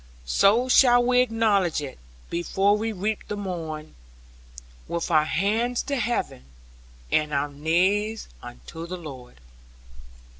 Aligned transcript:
So 0.25 0.67
shall 0.67 1.05
we 1.05 1.21
acknowledge 1.21 1.79
it, 1.79 1.99
before 2.31 2.75
we 2.75 2.91
reap 2.91 3.27
the 3.27 3.37
morn, 3.37 3.93
With 4.87 5.11
our 5.11 5.25
hands 5.25 5.83
to 5.83 5.95
heaven, 5.95 6.43
and 7.11 7.31
our 7.31 7.49
knees 7.49 8.27
unto 8.41 8.87
the 8.87 8.97
Lord. 8.97 9.39